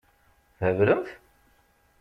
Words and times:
Theblemt? 0.59 1.09